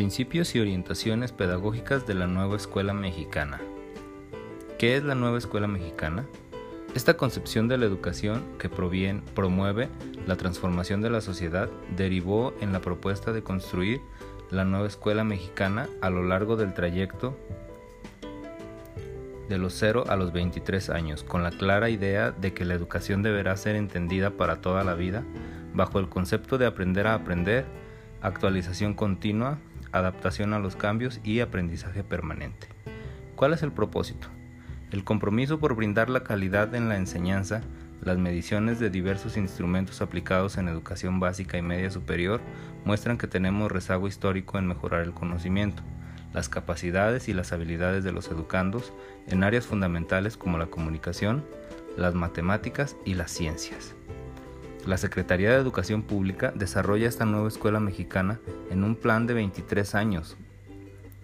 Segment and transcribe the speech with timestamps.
[0.00, 3.60] Principios y orientaciones pedagógicas de la nueva escuela mexicana.
[4.78, 6.24] ¿Qué es la nueva escuela mexicana?
[6.94, 9.90] Esta concepción de la educación que proviene, promueve
[10.26, 14.00] la transformación de la sociedad derivó en la propuesta de construir
[14.50, 17.36] la nueva escuela mexicana a lo largo del trayecto
[19.50, 23.22] de los 0 a los 23 años, con la clara idea de que la educación
[23.22, 25.24] deberá ser entendida para toda la vida,
[25.74, 27.66] bajo el concepto de aprender a aprender,
[28.22, 29.58] actualización continua,
[29.92, 32.68] adaptación a los cambios y aprendizaje permanente.
[33.36, 34.28] ¿Cuál es el propósito?
[34.90, 37.62] El compromiso por brindar la calidad en la enseñanza,
[38.02, 42.40] las mediciones de diversos instrumentos aplicados en educación básica y media superior
[42.84, 45.82] muestran que tenemos rezago histórico en mejorar el conocimiento,
[46.32, 48.92] las capacidades y las habilidades de los educandos
[49.26, 51.44] en áreas fundamentales como la comunicación,
[51.96, 53.94] las matemáticas y las ciencias.
[54.86, 59.94] La Secretaría de Educación Pública desarrolla esta nueva escuela mexicana en un plan de 23
[59.94, 60.36] años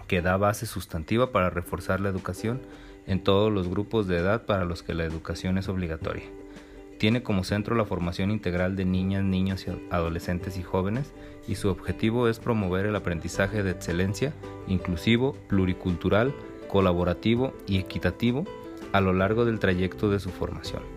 [0.06, 2.60] que da base sustantiva para reforzar la educación
[3.06, 6.24] en todos los grupos de edad para los que la educación es obligatoria.
[6.98, 11.12] Tiene como centro la formación integral de niñas, niños, adolescentes y jóvenes
[11.48, 14.34] y su objetivo es promover el aprendizaje de excelencia,
[14.66, 16.34] inclusivo, pluricultural,
[16.68, 18.44] colaborativo y equitativo
[18.92, 20.95] a lo largo del trayecto de su formación.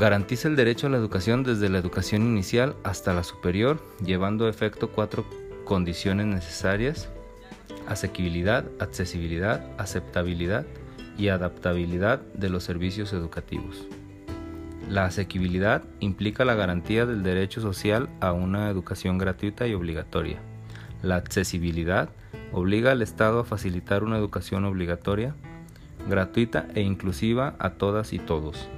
[0.00, 4.48] Garantiza el derecho a la educación desde la educación inicial hasta la superior, llevando a
[4.48, 5.26] efecto cuatro
[5.66, 7.10] condiciones necesarias,
[7.86, 10.64] asequibilidad, accesibilidad, aceptabilidad
[11.18, 13.86] y adaptabilidad de los servicios educativos.
[14.88, 20.38] La asequibilidad implica la garantía del derecho social a una educación gratuita y obligatoria.
[21.02, 22.08] La accesibilidad
[22.52, 25.34] obliga al Estado a facilitar una educación obligatoria,
[26.08, 28.70] gratuita e inclusiva a todas y todos.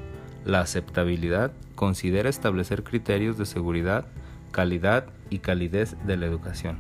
[0.44, 4.06] La aceptabilidad considera establecer criterios de seguridad,
[4.50, 6.78] calidad y calidez de la educación.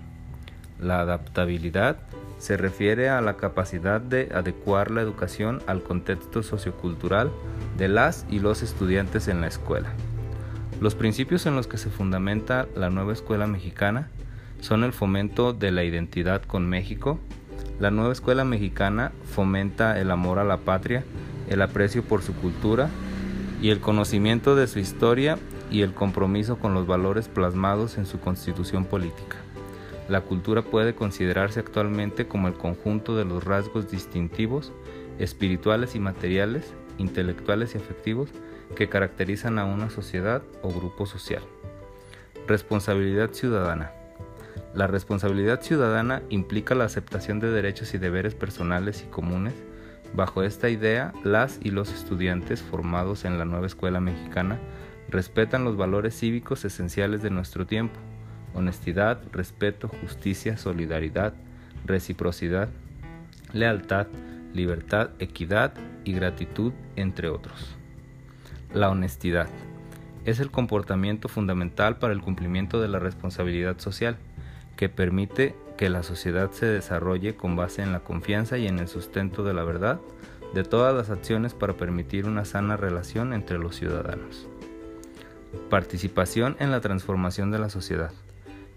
[0.80, 1.98] La adaptabilidad
[2.38, 7.30] se refiere a la capacidad de adecuar la educación al contexto sociocultural
[7.78, 9.92] de las y los estudiantes en la escuela.
[10.80, 14.08] Los principios en los que se fundamenta la nueva escuela mexicana
[14.60, 17.20] son el fomento de la identidad con México,
[17.78, 21.04] la nueva escuela mexicana fomenta el amor a la patria,
[21.48, 22.90] el aprecio por su cultura,
[23.62, 25.38] y el conocimiento de su historia
[25.70, 29.36] y el compromiso con los valores plasmados en su constitución política.
[30.08, 34.72] La cultura puede considerarse actualmente como el conjunto de los rasgos distintivos,
[35.20, 38.30] espirituales y materiales, intelectuales y afectivos
[38.74, 41.42] que caracterizan a una sociedad o grupo social.
[42.48, 43.92] Responsabilidad ciudadana.
[44.74, 49.54] La responsabilidad ciudadana implica la aceptación de derechos y deberes personales y comunes
[50.14, 54.58] Bajo esta idea, las y los estudiantes formados en la nueva escuela mexicana
[55.08, 57.98] respetan los valores cívicos esenciales de nuestro tiempo,
[58.54, 61.32] honestidad, respeto, justicia, solidaridad,
[61.86, 62.68] reciprocidad,
[63.52, 64.06] lealtad,
[64.52, 65.72] libertad, equidad
[66.04, 67.76] y gratitud, entre otros.
[68.74, 69.48] La honestidad
[70.24, 74.16] es el comportamiento fundamental para el cumplimiento de la responsabilidad social,
[74.76, 78.88] que permite que la sociedad se desarrolle con base en la confianza y en el
[78.88, 80.00] sustento de la verdad
[80.54, 84.46] de todas las acciones para permitir una sana relación entre los ciudadanos.
[85.70, 88.12] Participación en la transformación de la sociedad.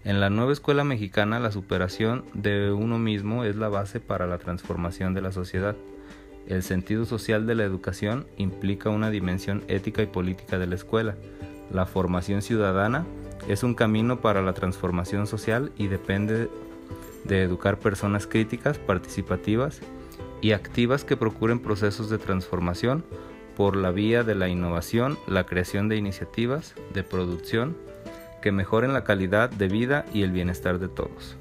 [0.04, 4.38] En la nueva escuela mexicana la superación de uno mismo es la base para la
[4.38, 5.76] transformación de la sociedad.
[6.46, 11.16] El sentido social de la educación implica una dimensión ética y política de la escuela.
[11.72, 13.04] La formación ciudadana
[13.48, 16.48] es un camino para la transformación social y depende
[17.26, 19.80] de educar personas críticas, participativas
[20.40, 23.04] y activas que procuren procesos de transformación
[23.56, 27.76] por la vía de la innovación, la creación de iniciativas de producción
[28.42, 31.36] que mejoren la calidad de vida y el bienestar de todos.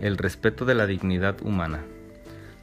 [0.00, 1.84] El respeto de la dignidad humana.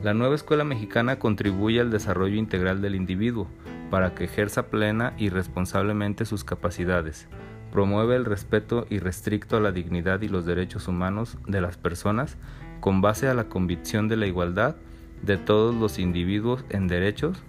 [0.01, 3.47] La nueva escuela mexicana contribuye al desarrollo integral del individuo
[3.89, 7.27] para que ejerza plena y responsablemente sus capacidades,
[7.73, 12.37] promueve el respeto irrestricto a la dignidad y los derechos humanos de las personas
[12.79, 14.75] con base a la convicción de la igualdad
[15.23, 17.39] de todos los individuos en derechos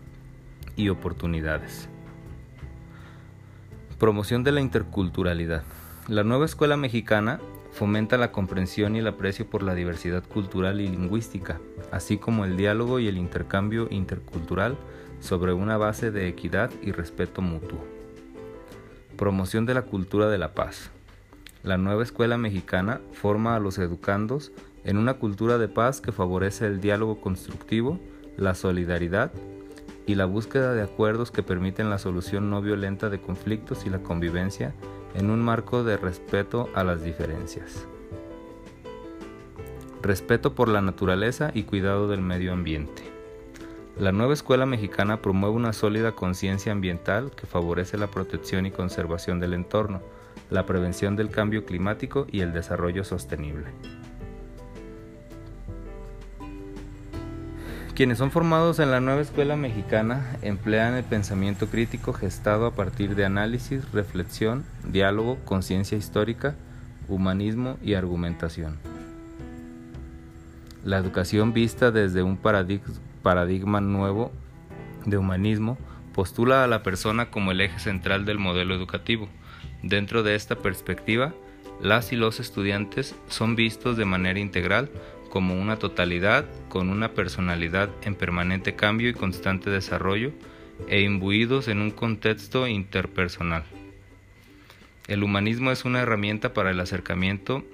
[0.76, 1.90] y oportunidades.
[3.98, 5.62] Promoción de la interculturalidad.
[6.08, 7.38] La nueva escuela mexicana
[7.72, 11.60] fomenta la comprensión y el aprecio por la diversidad cultural y lingüística,
[11.92, 14.78] así como el diálogo y el intercambio intercultural
[15.20, 17.93] sobre una base de equidad y respeto mutuo.
[19.16, 20.90] Promoción de la cultura de la paz.
[21.62, 24.50] La nueva escuela mexicana forma a los educandos
[24.82, 28.00] en una cultura de paz que favorece el diálogo constructivo,
[28.36, 29.30] la solidaridad
[30.06, 34.02] y la búsqueda de acuerdos que permiten la solución no violenta de conflictos y la
[34.02, 34.74] convivencia
[35.14, 37.86] en un marco de respeto a las diferencias.
[40.02, 43.13] respeto por la naturaleza y cuidado del medio ambiente.
[43.98, 49.38] La nueva escuela mexicana promueve una sólida conciencia ambiental que favorece la protección y conservación
[49.38, 50.02] del entorno,
[50.50, 53.66] la prevención del cambio climático y el desarrollo sostenible.
[57.94, 63.14] Quienes son formados en la nueva escuela mexicana emplean el pensamiento crítico gestado a partir
[63.14, 66.56] de análisis, reflexión, diálogo, conciencia histórica,
[67.06, 68.80] humanismo y argumentación.
[70.82, 72.92] La educación vista desde un paradigma
[73.80, 74.32] nuevo
[75.06, 75.78] de humanismo
[76.14, 79.28] postula a la persona como el eje central del modelo educativo.
[79.82, 81.34] Dentro de esta perspectiva,
[81.80, 84.90] las y los estudiantes son vistos de manera integral
[85.30, 90.32] como una totalidad con una personalidad en permanente cambio y constante desarrollo
[90.88, 93.64] e imbuidos en un contexto interpersonal.
[95.08, 97.64] El humanismo es una herramienta para el acercamiento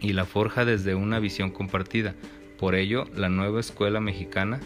[0.00, 2.14] y la forja desde una visión compartida.
[2.60, 4.60] Por ello, la nueva escuela mexicana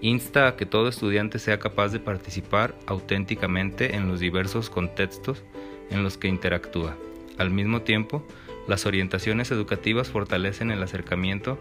[0.00, 5.42] insta a que todo estudiante sea capaz de participar auténticamente en los diversos contextos
[5.90, 6.96] en los que interactúa.
[7.38, 8.24] Al mismo tiempo,
[8.68, 11.58] las orientaciones educativas fortalecen el acercamiento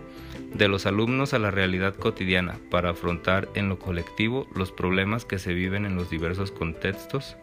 [0.53, 5.39] de los alumnos a la realidad cotidiana para afrontar en lo colectivo los problemas que
[5.39, 7.35] se viven en los diversos contextos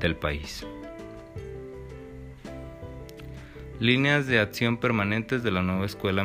[0.00, 0.66] del país.
[3.78, 6.24] Líneas de acción permanentes de la nueva escuela,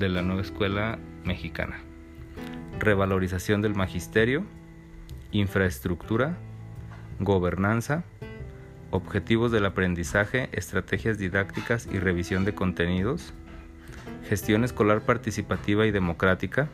[0.00, 1.78] de la nueva escuela mexicana.
[2.80, 4.44] Revalorización del magisterio,
[5.30, 6.38] infraestructura,
[7.20, 8.02] gobernanza,
[8.90, 13.34] objetivos del aprendizaje, estrategias didácticas y revisión de contenidos,
[14.28, 16.70] gestión escolar participativa y democrática,